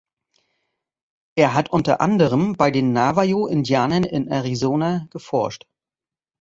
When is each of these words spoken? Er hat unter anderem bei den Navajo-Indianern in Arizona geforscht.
Er 1.37 1.53
hat 1.53 1.69
unter 1.71 2.01
anderem 2.01 2.53
bei 2.57 2.71
den 2.71 2.91
Navajo-Indianern 2.91 4.03
in 4.03 4.29
Arizona 4.29 5.05
geforscht. 5.11 5.67